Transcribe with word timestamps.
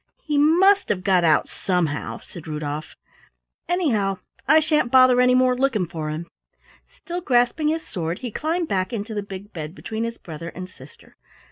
"He 0.23 0.35
must 0.35 0.89
have 0.89 1.03
got 1.03 1.23
out 1.23 1.47
somehow," 1.47 2.21
said 2.21 2.47
Rudolf. 2.47 2.95
"Anyway, 3.69 4.15
I 4.47 4.59
sha'n't 4.59 4.89
bother 4.91 5.21
any 5.21 5.35
more 5.35 5.55
looking 5.55 5.85
for 5.87 6.09
him." 6.09 6.25
Still 6.87 7.21
grasping 7.21 7.67
his 7.67 7.85
sword, 7.85 8.17
he 8.17 8.31
climbed 8.31 8.67
back 8.67 8.91
into 8.93 9.13
the 9.13 9.21
big 9.21 9.53
bed 9.53 9.75
between 9.75 10.03
his 10.03 10.17
brother 10.17 10.49
and 10.55 10.67
sister. 10.67 11.17